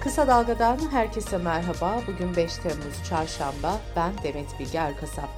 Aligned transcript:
Kısa 0.00 0.26
Dalga'dan 0.26 0.78
herkese 0.90 1.38
merhaba. 1.38 2.00
Bugün 2.06 2.36
5 2.36 2.56
Temmuz 2.56 3.04
Çarşamba. 3.08 3.80
Ben 3.96 4.12
Demet 4.22 4.58
Bilge 4.60 4.78
Erkasap. 4.78 5.28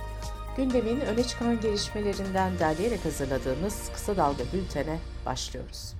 Gündemin 0.56 1.00
öne 1.00 1.24
çıkan 1.24 1.60
gelişmelerinden 1.60 2.58
derleyerek 2.58 3.04
hazırladığımız 3.04 3.90
Kısa 3.94 4.16
Dalga 4.16 4.44
bültene 4.52 4.98
başlıyoruz. 5.26 5.94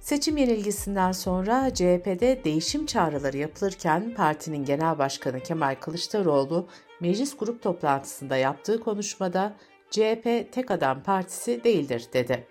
Seçim 0.00 0.36
yenilgisinden 0.36 1.12
sonra 1.12 1.74
CHP'de 1.74 2.44
değişim 2.44 2.86
çağrıları 2.86 3.36
yapılırken 3.36 4.14
partinin 4.14 4.64
genel 4.64 4.98
başkanı 4.98 5.40
Kemal 5.40 5.74
Kılıçdaroğlu 5.80 6.68
meclis 7.00 7.36
grup 7.36 7.62
toplantısında 7.62 8.36
yaptığı 8.36 8.80
konuşmada 8.80 9.56
CHP 9.90 10.52
tek 10.52 10.70
adam 10.70 11.02
partisi 11.02 11.64
değildir 11.64 12.08
dedi. 12.12 12.46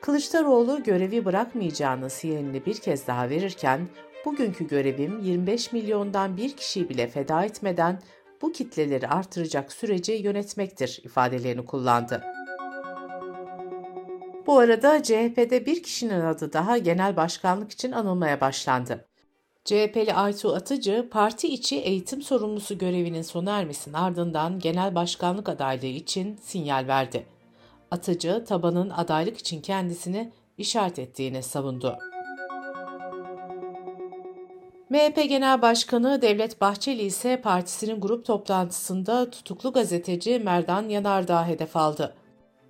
Kılıçdaroğlu 0.00 0.82
görevi 0.82 1.24
bırakmayacağını 1.24 2.10
sinyalini 2.10 2.66
bir 2.66 2.74
kez 2.74 3.06
daha 3.06 3.30
verirken 3.30 3.88
bugünkü 4.24 4.66
görevim 4.66 5.20
25 5.20 5.72
milyondan 5.72 6.36
bir 6.36 6.56
kişiyi 6.56 6.88
bile 6.88 7.08
feda 7.08 7.44
etmeden 7.44 8.00
bu 8.42 8.52
kitleleri 8.52 9.08
artıracak 9.08 9.72
süreci 9.72 10.12
yönetmektir 10.12 11.00
ifadelerini 11.04 11.64
kullandı. 11.64 12.22
Bu 14.46 14.58
arada 14.58 15.02
CHP'de 15.02 15.66
bir 15.66 15.82
kişinin 15.82 16.20
adı 16.20 16.52
daha 16.52 16.78
genel 16.78 17.16
başkanlık 17.16 17.72
için 17.72 17.92
anılmaya 17.92 18.40
başlandı. 18.40 19.08
CHP'li 19.64 20.14
Aytu 20.14 20.54
Atıcı, 20.54 21.08
parti 21.10 21.48
içi 21.48 21.76
eğitim 21.80 22.22
sorumlusu 22.22 22.78
görevinin 22.78 23.22
sona 23.22 23.58
ermesinin 23.58 23.94
ardından 23.94 24.58
genel 24.58 24.94
başkanlık 24.94 25.48
adaylığı 25.48 25.86
için 25.86 26.36
sinyal 26.42 26.86
verdi. 26.86 27.26
Atıcı, 27.90 28.44
tabanın 28.48 28.90
adaylık 28.90 29.38
için 29.38 29.60
kendisini 29.60 30.32
işaret 30.58 30.98
ettiğini 30.98 31.42
savundu. 31.42 31.98
MHP 34.90 35.28
Genel 35.28 35.62
Başkanı 35.62 36.22
Devlet 36.22 36.60
Bahçeli 36.60 37.02
ise 37.02 37.40
partisinin 37.40 38.00
grup 38.00 38.24
toplantısında 38.24 39.30
tutuklu 39.30 39.72
gazeteci 39.72 40.38
Merdan 40.38 40.88
Yanardağ 40.88 41.46
hedef 41.46 41.76
aldı. 41.76 42.16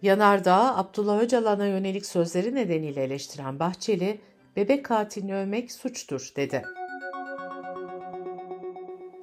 Yanardağ, 0.03 0.77
Abdullah 0.77 1.21
Öcalan'a 1.21 1.67
yönelik 1.67 2.07
sözleri 2.07 2.55
nedeniyle 2.55 3.03
eleştiren 3.03 3.59
Bahçeli, 3.59 4.21
bebek 4.57 4.85
katilini 4.85 5.35
övmek 5.35 5.73
suçtur 5.73 6.33
dedi. 6.37 6.63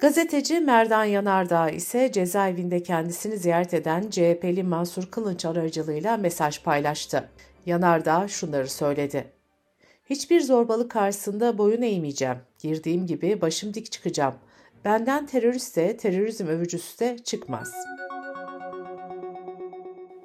Gazeteci 0.00 0.60
Merdan 0.60 1.04
Yanardağ 1.04 1.70
ise 1.70 2.12
cezaevinde 2.12 2.82
kendisini 2.82 3.36
ziyaret 3.36 3.74
eden 3.74 4.10
CHP'li 4.10 4.62
Mansur 4.62 5.06
Kılınç 5.10 5.44
aracılığıyla 5.44 6.16
mesaj 6.16 6.62
paylaştı. 6.62 7.28
Yanardağ 7.66 8.28
şunları 8.28 8.68
söyledi. 8.68 9.37
Hiçbir 10.10 10.40
zorbalık 10.40 10.90
karşısında 10.90 11.58
boyun 11.58 11.82
eğmeyeceğim. 11.82 12.36
Girdiğim 12.58 13.06
gibi 13.06 13.40
başım 13.40 13.74
dik 13.74 13.92
çıkacağım. 13.92 14.34
Benden 14.84 15.26
terörist 15.26 15.76
de, 15.76 15.96
terörizm 15.96 16.46
övücüsü 16.46 16.98
de 16.98 17.18
çıkmaz. 17.18 17.72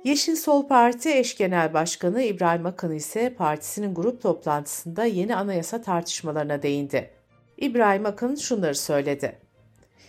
Yeşil 0.03 0.35
Sol 0.35 0.67
Parti 0.67 1.09
eş 1.09 1.37
genel 1.37 1.73
başkanı 1.73 2.21
İbrahim 2.21 2.65
Akın 2.65 2.91
ise 2.91 3.33
partisinin 3.33 3.93
grup 3.95 4.21
toplantısında 4.21 5.05
yeni 5.05 5.35
anayasa 5.35 5.81
tartışmalarına 5.81 6.61
değindi. 6.61 7.09
İbrahim 7.57 8.05
Akın 8.05 8.35
şunları 8.35 8.75
söyledi. 8.75 9.39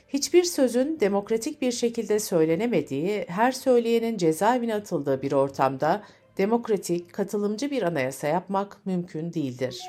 Hiçbir 0.09 0.44
sözün 0.44 1.00
demokratik 1.00 1.62
bir 1.62 1.72
şekilde 1.72 2.19
söylenemediği, 2.19 3.25
her 3.28 3.53
söyleyenin 3.53 4.16
cezaevine 4.16 4.75
atıldığı 4.75 5.22
bir 5.22 5.33
ortamda 5.33 6.03
demokratik, 6.38 7.12
katılımcı 7.12 7.70
bir 7.70 7.82
anayasa 7.82 8.27
yapmak 8.27 8.86
mümkün 8.86 9.32
değildir. 9.32 9.80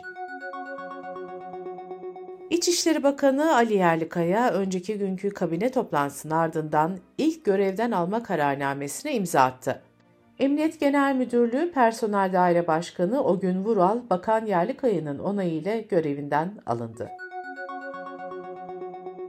İçişleri 2.50 3.04
Bakanı 3.04 3.56
Ali 3.56 3.74
Yerlikaya 3.74 4.52
önceki 4.52 4.98
günkü 4.98 5.30
kabine 5.30 5.72
toplantısının 5.72 6.34
ardından 6.34 6.98
ilk 7.18 7.46
görevden 7.46 7.92
alma 7.92 8.24
kararnamesine 8.24 9.16
imza 9.16 9.42
attı. 9.42 9.82
Emniyet 10.40 10.80
Genel 10.80 11.16
Müdürlüğü 11.16 11.72
Personel 11.72 12.34
Daire 12.34 12.68
Başkanı 12.68 13.24
o 13.24 13.40
gün 13.40 13.64
Vural, 13.64 14.00
Bakan 14.10 14.46
Yerlikaya'nın 14.46 15.20
onayıyla 15.20 15.80
görevinden 15.80 16.52
alındı. 16.66 17.10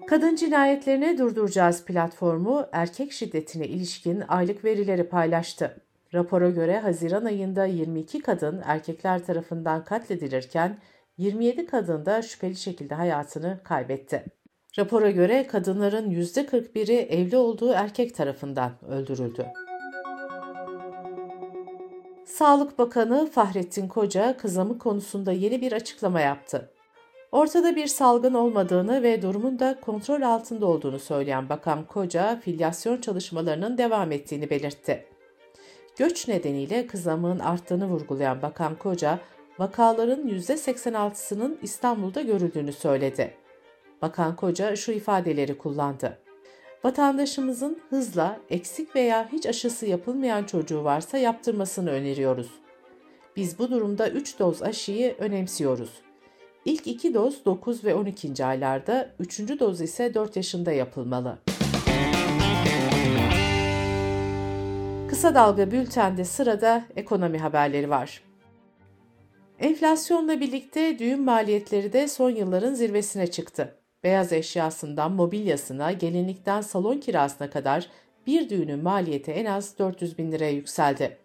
Kadın 0.07 0.37
cinayetlerini 0.37 1.19
durduracağız 1.19 1.85
platformu 1.85 2.67
erkek 2.73 3.13
şiddetine 3.13 3.67
ilişkin 3.67 4.23
aylık 4.29 4.65
verileri 4.65 5.09
paylaştı. 5.09 5.86
Rapora 6.17 6.51
göre 6.51 6.79
Haziran 6.79 7.25
ayında 7.25 7.67
22 7.67 8.21
kadın 8.21 8.63
erkekler 8.65 9.25
tarafından 9.25 9.85
katledilirken 9.85 10.79
27 11.19 11.67
kadın 11.67 12.07
da 12.07 12.23
şüpheli 12.23 12.57
şekilde 12.57 12.95
hayatını 12.95 13.61
kaybetti. 13.65 14.25
Rapora 14.79 15.11
göre 15.11 15.47
kadınların 15.47 16.11
%41'i 16.11 16.97
evli 16.97 17.37
olduğu 17.37 17.73
erkek 17.73 18.15
tarafından 18.15 18.73
öldürüldü. 18.89 19.47
Sağlık 22.25 22.79
Bakanı 22.79 23.31
Fahrettin 23.31 23.89
Koca 23.89 24.37
kızamık 24.37 24.81
konusunda 24.81 25.33
yeni 25.33 25.61
bir 25.61 25.73
açıklama 25.73 26.21
yaptı. 26.21 26.71
Ortada 27.33 27.77
bir 27.77 27.87
salgın 27.87 28.35
olmadığını 28.35 29.03
ve 29.03 29.23
durumun 29.23 29.59
da 29.59 29.81
kontrol 29.81 30.23
altında 30.23 30.67
olduğunu 30.67 30.99
söyleyen 30.99 31.49
Bakan 31.49 31.87
Koca, 31.87 32.41
filyasyon 32.41 33.01
çalışmalarının 33.01 33.79
devam 33.79 34.13
ettiğini 34.13 34.51
belirtti. 34.51 35.16
Göç 35.97 36.29
nedeniyle 36.29 36.87
kızamığın 36.87 37.39
arttığını 37.39 37.87
vurgulayan 37.87 38.43
Bakan 38.43 38.79
Koca, 38.79 39.21
vakaların 39.59 40.29
%86'sının 40.29 41.59
İstanbul'da 41.63 42.23
görüldüğünü 42.23 42.73
söyledi. 42.73 43.35
Bakan 44.03 44.37
Koca 44.37 44.77
şu 44.77 44.93
ifadeleri 44.93 45.59
kullandı. 45.59 46.19
Vatandaşımızın 46.85 47.79
hızla 47.91 48.41
eksik 48.51 48.97
veya 48.97 49.29
hiç 49.33 49.47
aşısı 49.47 49.87
yapılmayan 49.87 50.45
çocuğu 50.45 50.85
varsa 50.85 51.19
yaptırmasını 51.19 51.91
öneriyoruz. 51.91 52.51
Biz 53.37 53.59
bu 53.59 53.71
durumda 53.71 54.09
3 54.11 54.39
doz 54.39 54.63
aşıyı 54.63 55.15
önemsiyoruz. 55.19 55.91
İlk 56.65 56.87
2 56.87 57.15
doz 57.15 57.45
9 57.45 57.85
ve 57.85 57.95
12. 57.95 58.45
aylarda, 58.45 59.11
3. 59.19 59.39
doz 59.39 59.81
ise 59.81 60.15
4 60.15 60.37
yaşında 60.37 60.73
yapılmalı. 60.73 61.39
Kısa 65.27 65.35
Dalga 65.35 65.71
Bülten'de 65.71 66.25
sırada 66.25 66.85
ekonomi 66.97 67.39
haberleri 67.39 67.91
var. 67.91 68.23
Enflasyonla 69.59 70.41
birlikte 70.41 70.99
düğün 70.99 71.23
maliyetleri 71.23 71.93
de 71.93 72.09
son 72.09 72.31
yılların 72.31 72.75
zirvesine 72.75 73.27
çıktı. 73.27 73.79
Beyaz 74.05 74.33
eşyasından 74.33 75.13
mobilyasına, 75.13 75.93
gelinlikten 75.93 76.61
salon 76.61 76.99
kirasına 76.99 77.51
kadar 77.51 77.89
bir 78.27 78.49
düğünün 78.49 78.83
maliyeti 78.83 79.31
en 79.31 79.45
az 79.45 79.79
400 79.79 80.19
bin 80.19 80.33
liraya 80.33 80.53
yükseldi. 80.53 81.17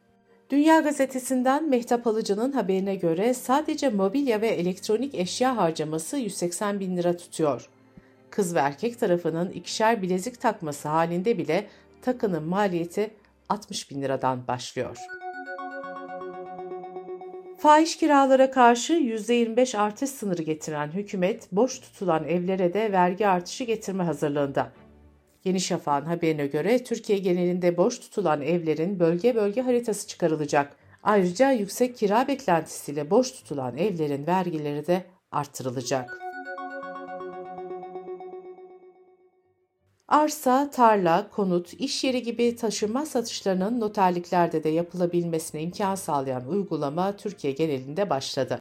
Dünya 0.49 0.79
Gazetesi'nden 0.79 1.69
Mehtap 1.69 2.07
Alıcı'nın 2.07 2.51
haberine 2.51 2.95
göre 2.95 3.33
sadece 3.33 3.89
mobilya 3.89 4.41
ve 4.41 4.47
elektronik 4.47 5.15
eşya 5.15 5.57
harcaması 5.57 6.17
180 6.17 6.79
bin 6.79 6.97
lira 6.97 7.17
tutuyor. 7.17 7.69
Kız 8.29 8.55
ve 8.55 8.59
erkek 8.59 8.99
tarafının 8.99 9.49
ikişer 9.49 10.01
bilezik 10.01 10.41
takması 10.41 10.87
halinde 10.87 11.37
bile 11.37 11.67
takının 12.01 12.43
maliyeti 12.43 13.11
60 13.51 13.91
bin 13.91 14.01
liradan 14.01 14.47
başlıyor. 14.47 14.97
Fahiş 17.57 17.97
kiralara 17.97 18.51
karşı 18.51 18.93
%25 18.93 19.77
artış 19.77 20.09
sınırı 20.09 20.43
getiren 20.43 20.91
hükümet 20.91 21.51
boş 21.51 21.79
tutulan 21.79 22.27
evlere 22.27 22.73
de 22.73 22.91
vergi 22.91 23.27
artışı 23.27 23.63
getirme 23.63 24.03
hazırlığında. 24.03 24.71
Yeni 25.43 25.59
Şafak'ın 25.59 26.05
haberine 26.05 26.47
göre 26.47 26.83
Türkiye 26.83 27.19
genelinde 27.19 27.77
boş 27.77 27.99
tutulan 27.99 28.41
evlerin 28.41 28.99
bölge 28.99 29.35
bölge 29.35 29.61
haritası 29.61 30.07
çıkarılacak. 30.07 30.75
Ayrıca 31.03 31.51
yüksek 31.51 31.97
kira 31.97 32.27
beklentisiyle 32.27 33.09
boş 33.09 33.31
tutulan 33.31 33.77
evlerin 33.77 34.27
vergileri 34.27 34.87
de 34.87 35.03
artırılacak. 35.31 36.30
Arsa, 40.11 40.69
tarla, 40.69 41.29
konut, 41.29 41.73
iş 41.73 42.03
yeri 42.03 42.23
gibi 42.23 42.55
taşınmaz 42.55 43.07
satışlarının 43.07 43.79
noterliklerde 43.79 44.63
de 44.63 44.69
yapılabilmesine 44.69 45.61
imkan 45.61 45.95
sağlayan 45.95 46.47
uygulama 46.47 47.17
Türkiye 47.17 47.53
genelinde 47.53 48.09
başladı. 48.09 48.59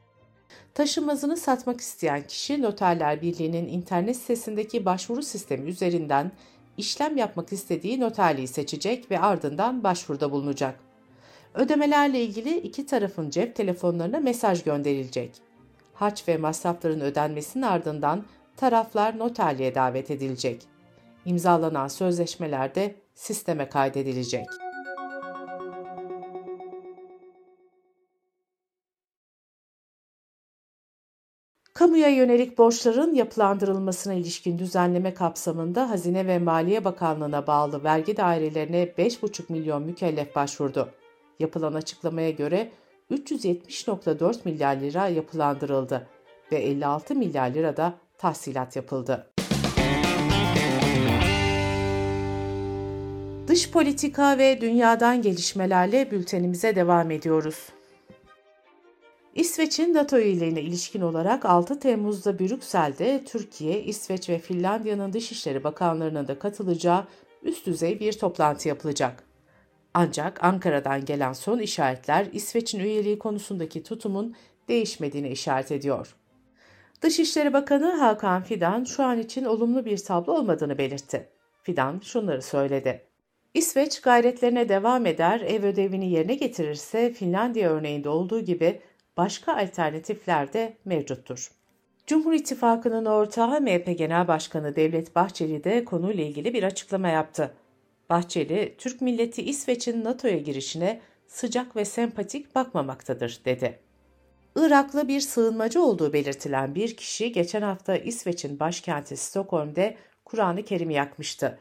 Taşınmazını 0.75 1.37
satmak 1.37 1.81
isteyen 1.81 2.27
kişi 2.27 2.63
Noterler 2.63 3.23
Birliği'nin 3.23 3.69
internet 3.69 4.17
sitesindeki 4.17 4.85
başvuru 4.85 5.23
sistemi 5.23 5.71
üzerinden 5.71 6.33
işlem 6.77 7.17
yapmak 7.17 7.53
istediği 7.53 8.01
noterliği 8.01 8.49
seçecek 8.49 9.11
ve 9.11 9.21
ardından 9.21 9.85
başvuruda 9.85 10.31
bulunacak. 10.31 10.81
Ödemelerle 11.55 12.21
ilgili 12.21 12.59
iki 12.59 12.87
tarafın 12.87 13.31
cep 13.31 13.57
telefonlarına 13.57 14.21
mesaj 14.21 14.63
gönderilecek. 14.63 15.31
Haç 15.95 16.29
ve 16.29 16.37
masrafların 16.37 17.01
ödenmesinin 17.01 17.63
ardından 17.63 18.25
taraflar 18.57 19.19
noterliğe 19.19 19.75
davet 19.75 20.11
edilecek. 20.11 20.80
İmzalanan 21.25 21.89
sözleşmeler 21.89 22.75
de 22.75 22.95
sisteme 23.15 23.69
kaydedilecek. 23.69 24.47
Kamuya 31.75 32.09
yönelik 32.09 32.59
borçların 32.59 33.15
yapılandırılmasına 33.15 34.15
ilişkin 34.15 34.59
düzenleme 34.59 35.15
kapsamında 35.15 35.91
Hazine 35.91 36.27
ve 36.27 36.39
Maliye 36.39 36.85
Bakanlığı'na 36.85 37.47
bağlı 37.47 37.85
vergi 37.85 38.17
dairelerine 38.17 38.85
5,5 38.85 39.43
milyon 39.49 39.83
mükellef 39.83 40.35
başvurdu. 40.35 40.89
Yapılan 41.39 41.75
açıklamaya 41.75 42.31
göre 42.31 42.71
370.4 43.11 44.37
milyar 44.45 44.77
lira 44.77 45.09
yapılandırıldı 45.09 46.07
ve 46.53 46.57
56 46.57 47.15
milyar 47.15 47.51
lira 47.51 47.77
da 47.77 47.95
tahsilat 48.19 48.77
yapıldı. 48.77 49.30
Dış 53.51 53.71
politika 53.71 54.39
ve 54.39 54.61
dünyadan 54.61 55.23
gelişmelerle 55.23 56.11
bültenimize 56.11 56.77
devam 56.77 57.11
ediyoruz. 57.11 57.69
İsveç'in 59.35 59.95
NATO 59.95 60.19
üyeliğine 60.19 60.63
ilişkin 60.63 61.01
olarak 61.01 61.45
6 61.45 61.81
Temmuz'da 61.81 62.39
Brüksel'de 62.39 63.25
Türkiye, 63.25 63.83
İsveç 63.83 64.29
ve 64.29 64.39
Finlandiya'nın 64.39 65.13
Dışişleri 65.13 65.65
Bakanlarının 65.65 66.29
da 66.29 66.39
katılacağı 66.39 67.05
üst 67.43 67.67
düzey 67.67 68.01
bir 68.01 68.13
toplantı 68.13 68.69
yapılacak. 68.69 69.25
Ancak 69.95 70.45
Ankara'dan 70.45 71.05
gelen 71.05 71.33
son 71.33 71.59
işaretler 71.59 72.27
İsveç'in 72.33 72.81
üyeliği 72.81 73.19
konusundaki 73.19 73.83
tutumun 73.83 74.37
değişmediğini 74.69 75.29
işaret 75.29 75.73
ediyor. 75.73 76.17
Dışişleri 77.03 77.53
Bakanı 77.53 77.93
Hakan 77.93 78.43
Fidan 78.43 78.85
şu 78.85 79.05
an 79.05 79.19
için 79.19 79.45
olumlu 79.45 79.85
bir 79.85 79.99
tablo 79.99 80.33
olmadığını 80.33 80.79
belirtti. 80.79 81.29
Fidan 81.63 82.01
şunları 82.05 82.43
söyledi. 82.43 83.10
İsveç 83.55 84.01
gayretlerine 84.01 84.69
devam 84.69 85.07
eder, 85.07 85.41
ev 85.41 85.65
ödevini 85.65 86.11
yerine 86.11 86.35
getirirse 86.35 87.13
Finlandiya 87.13 87.71
örneğinde 87.71 88.09
olduğu 88.09 88.41
gibi 88.41 88.81
başka 89.17 89.57
alternatifler 89.57 90.53
de 90.53 90.77
mevcuttur. 90.85 91.51
Cumhur 92.07 92.33
İttifakı'nın 92.33 93.05
ortağı 93.05 93.61
MHP 93.61 93.99
Genel 93.99 94.29
Başkanı 94.29 94.77
Devlet 94.77 95.15
Bahçeli 95.15 95.65
de 95.65 95.85
konuyla 95.85 96.25
ilgili 96.25 96.55
bir 96.55 96.63
açıklama 96.63 97.09
yaptı. 97.09 97.55
Bahçeli, 98.11 98.75
Türk 98.79 99.01
milleti 99.01 99.43
İsveç'in 99.43 100.05
NATO'ya 100.05 100.39
girişine 100.39 101.01
sıcak 101.27 101.77
ve 101.77 101.85
sempatik 101.85 102.55
bakmamaktadır, 102.55 103.41
dedi. 103.45 103.79
Iraklı 104.57 105.09
bir 105.09 105.21
sığınmacı 105.21 105.83
olduğu 105.83 106.13
belirtilen 106.13 106.75
bir 106.75 106.97
kişi 106.97 107.33
geçen 107.33 107.63
hafta 107.63 107.97
İsveç'in 107.97 108.61
başkenti 108.61 109.17
Stockholm'de 109.17 109.97
Kur'an-ı 110.25 110.63
Kerim'i 110.63 110.95
yakmıştı. 110.95 111.59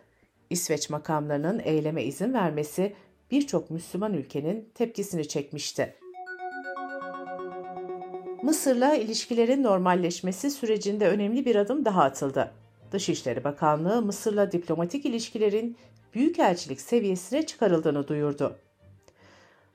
İsveç 0.50 0.90
makamlarının 0.90 1.62
eyleme 1.64 2.04
izin 2.04 2.34
vermesi 2.34 2.96
birçok 3.32 3.72
Müslüman 3.72 4.14
ülkenin 4.14 4.70
tepkisini 4.76 5.28
çekmişti. 5.28 5.96
Mısır'la 8.44 8.96
ilişkilerin 8.96 9.64
normalleşmesi 9.64 10.52
sürecinde 10.52 11.08
önemli 11.08 11.46
bir 11.46 11.56
adım 11.56 11.86
daha 11.86 12.04
atıldı. 12.04 12.52
Dışişleri 12.92 13.44
Bakanlığı 13.44 14.02
Mısır'la 14.02 14.52
diplomatik 14.52 15.06
ilişkilerin 15.06 15.78
büyükelçilik 16.14 16.82
seviyesine 16.82 17.46
çıkarıldığını 17.46 18.08
duyurdu. 18.08 18.56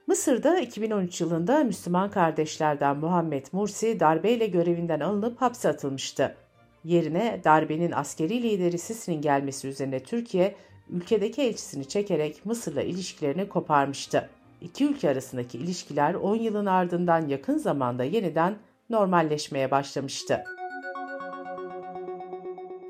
Mısır'da 0.06 0.60
2013 0.60 1.20
yılında 1.20 1.64
Müslüman 1.64 2.10
kardeşlerden 2.10 2.96
Muhammed 2.96 3.46
Mursi 3.52 4.00
darbeyle 4.00 4.46
görevinden 4.46 5.00
alınıp 5.00 5.40
hapse 5.40 5.68
atılmıştı. 5.68 6.36
Yerine 6.84 7.40
darbenin 7.44 7.92
askeri 7.92 8.42
lideri 8.42 8.78
Sisi'nin 8.78 9.20
gelmesi 9.20 9.68
üzerine 9.68 10.00
Türkiye, 10.00 10.54
ülkedeki 10.90 11.42
elçisini 11.42 11.88
çekerek 11.88 12.46
Mısır'la 12.46 12.82
ilişkilerini 12.82 13.48
koparmıştı. 13.48 14.28
İki 14.60 14.84
ülke 14.84 15.10
arasındaki 15.10 15.58
ilişkiler 15.58 16.14
10 16.14 16.36
yılın 16.36 16.66
ardından 16.66 17.28
yakın 17.28 17.58
zamanda 17.58 18.04
yeniden 18.04 18.56
normalleşmeye 18.90 19.70
başlamıştı. 19.70 20.44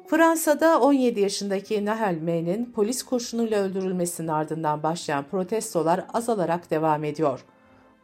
Fransa'da 0.07 0.81
17 0.81 1.21
yaşındaki 1.21 1.85
Nahel 1.85 2.15
M'nin 2.15 2.73
polis 2.73 3.03
kurşunuyla 3.03 3.63
öldürülmesinin 3.63 4.29
ardından 4.29 4.83
başlayan 4.83 5.25
protestolar 5.31 6.05
azalarak 6.13 6.71
devam 6.71 7.05
ediyor. 7.05 7.45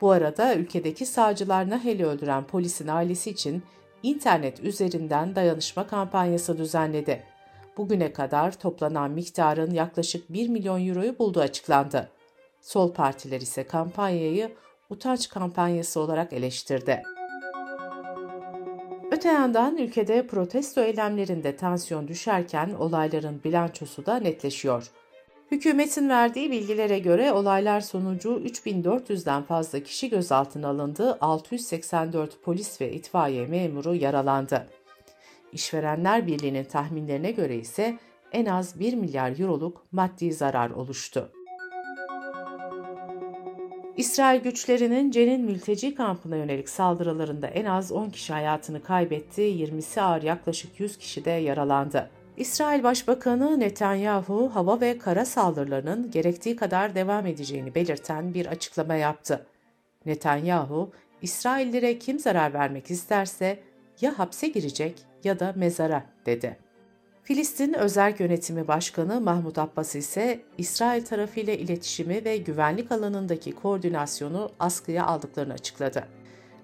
Bu 0.00 0.10
arada 0.10 0.54
ülkedeki 0.54 1.06
sağcılar 1.06 1.70
Nahel'i 1.70 2.06
öldüren 2.06 2.44
polisin 2.44 2.88
ailesi 2.88 3.30
için 3.30 3.62
internet 4.02 4.60
üzerinden 4.60 5.34
dayanışma 5.34 5.86
kampanyası 5.86 6.58
düzenledi. 6.58 7.22
Bugüne 7.76 8.12
kadar 8.12 8.52
toplanan 8.58 9.10
miktarın 9.10 9.70
yaklaşık 9.70 10.32
1 10.32 10.48
milyon 10.48 10.88
euroyu 10.88 11.18
bulduğu 11.18 11.40
açıklandı. 11.40 12.08
Sol 12.60 12.92
partiler 12.92 13.40
ise 13.40 13.66
kampanyayı 13.66 14.52
utanç 14.90 15.28
kampanyası 15.28 16.00
olarak 16.00 16.32
eleştirdi. 16.32 17.02
Öte 19.10 19.28
yandan 19.28 19.76
ülkede 19.76 20.26
protesto 20.26 20.80
eylemlerinde 20.80 21.56
tansiyon 21.56 22.08
düşerken 22.08 22.70
olayların 22.78 23.40
bilançosu 23.44 24.06
da 24.06 24.16
netleşiyor. 24.16 24.90
Hükümetin 25.50 26.08
verdiği 26.08 26.50
bilgilere 26.50 26.98
göre 26.98 27.32
olaylar 27.32 27.80
sonucu 27.80 28.42
3400'den 28.44 29.42
fazla 29.42 29.80
kişi 29.80 30.10
gözaltına 30.10 30.68
alındı, 30.68 31.18
684 31.20 32.42
polis 32.42 32.80
ve 32.80 32.92
itfaiye 32.92 33.46
memuru 33.46 33.94
yaralandı. 33.94 34.66
İşverenler 35.52 36.26
Birliği'nin 36.26 36.64
tahminlerine 36.64 37.30
göre 37.30 37.56
ise 37.56 37.98
en 38.32 38.46
az 38.46 38.80
1 38.80 38.94
milyar 38.94 39.40
euroluk 39.40 39.86
maddi 39.92 40.32
zarar 40.32 40.70
oluştu. 40.70 41.32
İsrail 43.96 44.40
güçlerinin 44.40 45.10
Cenin 45.10 45.44
mülteci 45.44 45.94
kampına 45.94 46.36
yönelik 46.36 46.68
saldırılarında 46.68 47.46
en 47.46 47.64
az 47.64 47.92
10 47.92 48.10
kişi 48.10 48.32
hayatını 48.32 48.82
kaybetti, 48.82 49.42
20'si 49.42 50.00
ağır 50.00 50.22
yaklaşık 50.22 50.80
100 50.80 50.98
kişi 50.98 51.24
de 51.24 51.30
yaralandı. 51.30 52.10
İsrail 52.40 52.82
Başbakanı 52.82 53.60
Netanyahu 53.60 54.50
hava 54.54 54.80
ve 54.80 54.98
kara 54.98 55.24
saldırılarının 55.24 56.10
gerektiği 56.10 56.56
kadar 56.56 56.94
devam 56.94 57.26
edeceğini 57.26 57.74
belirten 57.74 58.34
bir 58.34 58.46
açıklama 58.46 58.94
yaptı. 58.94 59.46
Netanyahu, 60.06 60.92
İsraillere 61.22 61.98
kim 61.98 62.18
zarar 62.18 62.54
vermek 62.54 62.90
isterse 62.90 63.58
ya 64.00 64.18
hapse 64.18 64.48
girecek 64.48 64.98
ya 65.24 65.40
da 65.40 65.52
mezara 65.56 66.04
dedi. 66.26 66.56
Filistin 67.22 67.72
Özerk 67.72 68.20
Yönetimi 68.20 68.68
Başkanı 68.68 69.20
Mahmut 69.20 69.58
Abbas 69.58 69.94
ise 69.94 70.40
İsrail 70.58 71.04
tarafıyla 71.04 71.52
iletişimi 71.52 72.24
ve 72.24 72.36
güvenlik 72.36 72.92
alanındaki 72.92 73.52
koordinasyonu 73.52 74.50
askıya 74.60 75.06
aldıklarını 75.06 75.52
açıkladı. 75.52 76.08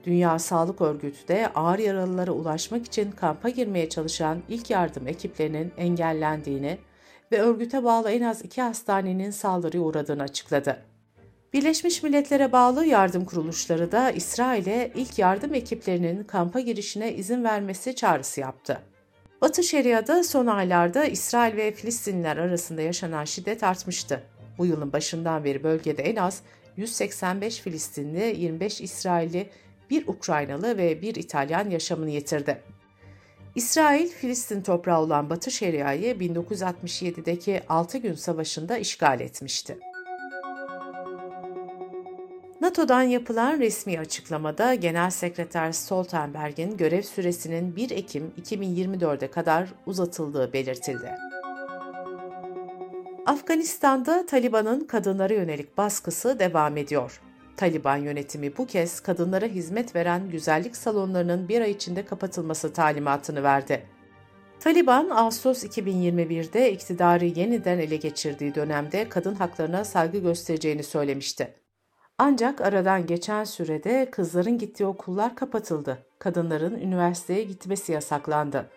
Dünya 0.07 0.39
Sağlık 0.39 0.81
Örgütü 0.81 1.29
de 1.29 1.49
ağır 1.55 1.79
yaralılara 1.79 2.31
ulaşmak 2.31 2.87
için 2.87 3.11
kampa 3.11 3.49
girmeye 3.49 3.89
çalışan 3.89 4.43
ilk 4.49 4.71
yardım 4.71 5.09
ekiplerinin 5.09 5.73
engellendiğini 5.77 6.79
ve 7.33 7.41
örgüte 7.41 7.85
bağlı 7.85 8.11
en 8.11 8.23
az 8.23 8.45
iki 8.45 8.63
hastanenin 8.63 9.31
saldırıya 9.31 9.83
uğradığını 9.83 10.23
açıkladı. 10.23 10.83
Birleşmiş 11.53 12.03
Milletler'e 12.03 12.53
bağlı 12.53 12.87
yardım 12.87 13.25
kuruluşları 13.25 13.93
da 13.93 14.11
İsrail'e 14.11 14.93
ilk 14.95 15.19
yardım 15.19 15.55
ekiplerinin 15.55 16.25
kampa 16.25 16.61
girişine 16.61 17.15
izin 17.15 17.45
vermesi 17.45 17.95
çağrısı 17.95 18.41
yaptı. 18.41 18.79
Batı 19.41 19.63
Şeria'da 19.63 20.25
son 20.25 20.47
aylarda 20.47 21.05
İsrail 21.05 21.57
ve 21.57 21.73
Filistinliler 21.73 22.37
arasında 22.37 22.83
yaşanan 22.83 23.25
şiddet 23.25 23.63
artmıştı. 23.63 24.23
Bu 24.59 24.67
yılın 24.67 24.93
başından 24.93 25.45
beri 25.45 25.63
bölgede 25.65 26.03
en 26.03 26.17
az 26.17 26.43
185 26.77 27.61
Filistinli, 27.61 28.35
25 28.41 28.81
İsrailli, 28.81 29.51
bir 29.91 30.09
Ukraynalı 30.09 30.79
ve 30.79 31.03
bir 31.03 31.15
İtalyan 31.15 31.71
yaşamını 31.71 32.11
yitirdi. 32.11 32.63
İsrail, 33.55 34.09
Filistin 34.09 34.63
toprağı 34.63 35.01
olan 35.01 35.31
Batı 35.31 35.51
Şeria'yı 35.51 36.15
1967'deki 36.15 37.61
6 37.69 37.99
gün 37.99 38.15
savaşında 38.15 38.79
işgal 38.79 39.21
etmişti. 39.21 39.79
NATO'dan 42.61 43.03
yapılan 43.03 43.59
resmi 43.59 44.01
açıklamada 44.01 44.75
Genel 44.75 45.11
Sekreter 45.11 45.73
Stoltenberg'in 45.73 46.77
görev 46.77 47.03
süresinin 47.03 47.77
1 47.77 47.91
Ekim 47.91 48.33
2024'e 48.43 49.31
kadar 49.31 49.69
uzatıldığı 49.87 50.53
belirtildi. 50.53 51.15
Afganistan'da 53.27 54.27
Taliban'ın 54.27 54.81
kadınlara 54.81 55.35
yönelik 55.35 55.79
baskısı 55.79 56.39
devam 56.39 56.77
ediyor. 56.77 57.21
Taliban 57.57 57.97
yönetimi 57.97 58.57
bu 58.57 58.67
kez 58.67 59.01
kadınlara 59.01 59.47
hizmet 59.47 59.95
veren 59.95 60.31
güzellik 60.31 60.77
salonlarının 60.77 61.49
bir 61.49 61.61
ay 61.61 61.71
içinde 61.71 62.05
kapatılması 62.05 62.73
talimatını 62.73 63.43
verdi. 63.43 63.87
Taliban, 64.61 65.11
Ağustos 65.11 65.65
2021'de 65.65 66.73
iktidarı 66.73 67.25
yeniden 67.25 67.79
ele 67.79 67.97
geçirdiği 67.97 68.55
dönemde 68.55 69.09
kadın 69.09 69.35
haklarına 69.35 69.85
saygı 69.85 70.19
göstereceğini 70.19 70.83
söylemişti. 70.83 71.55
Ancak 72.19 72.61
aradan 72.61 73.07
geçen 73.07 73.45
sürede 73.45 74.11
kızların 74.11 74.59
gittiği 74.59 74.87
okullar 74.87 75.37
kapatıldı. 75.37 76.07
Kadınların 76.19 76.81
üniversiteye 76.81 77.45
gitmesi 77.45 77.93
yasaklandı. 77.93 78.71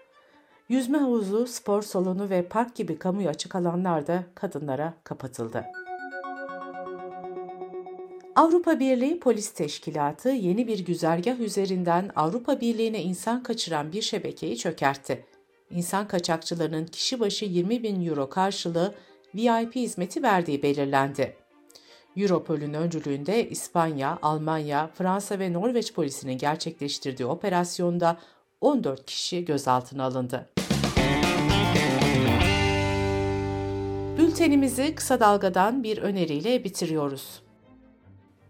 Yüzme 0.69 0.97
havuzu, 0.97 1.47
spor 1.47 1.81
salonu 1.81 2.29
ve 2.29 2.47
park 2.47 2.75
gibi 2.75 2.99
kamuya 2.99 3.29
açık 3.29 3.55
alanlar 3.55 4.07
da 4.07 4.23
kadınlara 4.35 4.93
kapatıldı. 5.03 5.65
Avrupa 8.35 8.79
Birliği 8.79 9.19
Polis 9.19 9.49
Teşkilatı 9.49 10.29
yeni 10.29 10.67
bir 10.67 10.79
güzergah 10.79 11.39
üzerinden 11.39 12.11
Avrupa 12.15 12.61
Birliği'ne 12.61 13.03
insan 13.03 13.43
kaçıran 13.43 13.91
bir 13.91 14.01
şebekeyi 14.01 14.57
çökertti. 14.57 15.25
İnsan 15.71 16.07
kaçakçılarının 16.07 16.85
kişi 16.85 17.19
başı 17.19 17.45
20 17.45 17.83
bin 17.83 18.05
euro 18.05 18.29
karşılığı 18.29 18.95
VIP 19.35 19.75
hizmeti 19.75 20.23
verdiği 20.23 20.63
belirlendi. 20.63 21.35
Europol'ün 22.17 22.73
öncülüğünde 22.73 23.49
İspanya, 23.49 24.19
Almanya, 24.21 24.87
Fransa 24.87 25.39
ve 25.39 25.53
Norveç 25.53 25.93
polisinin 25.93 26.37
gerçekleştirdiği 26.37 27.27
operasyonda 27.27 28.17
14 28.61 29.05
kişi 29.05 29.45
gözaltına 29.45 30.03
alındı. 30.03 30.49
Bültenimizi 34.17 34.95
kısa 34.95 35.19
dalgadan 35.19 35.83
bir 35.83 35.97
öneriyle 35.97 36.63
bitiriyoruz. 36.63 37.48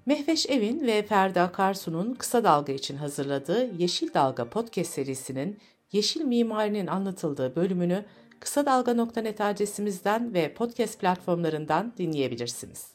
Mehveş 0.09 0.49
Evin 0.49 0.87
ve 0.87 1.03
Ferda 1.03 1.41
Akarsu'nun 1.41 2.13
Kısa 2.13 2.43
Dalga 2.43 2.73
için 2.73 2.97
hazırladığı 2.97 3.69
Yeşil 3.77 4.13
Dalga 4.13 4.49
podcast 4.49 4.91
serisinin 4.91 5.57
yeşil 5.91 6.21
mimarinin 6.21 6.87
anlatıldığı 6.87 7.55
bölümünü 7.55 8.05
kısa 8.39 8.65
dalga.net 8.65 9.41
adresimizden 9.41 10.33
ve 10.33 10.53
podcast 10.53 10.99
platformlarından 10.99 11.93
dinleyebilirsiniz. 11.97 12.87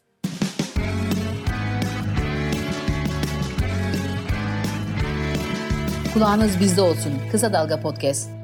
Kulağınız 6.15 6.61
bizde 6.61 6.81
olsun. 6.81 7.13
Kısa 7.33 7.53
Dalga 7.53 7.81
Podcast. 7.81 8.44